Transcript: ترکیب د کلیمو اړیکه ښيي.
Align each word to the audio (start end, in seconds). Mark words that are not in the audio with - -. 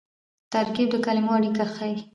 ترکیب 0.51 0.87
د 0.91 0.95
کلیمو 1.05 1.31
اړیکه 1.37 1.65
ښيي. 1.73 1.97